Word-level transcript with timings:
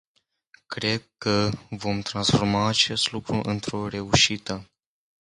Cred 0.67 1.09
că 1.17 1.49
vom 1.69 2.01
transforma 2.01 2.67
acest 2.67 3.11
lucru 3.11 3.41
într-o 3.43 3.87
reușită. 3.87 4.65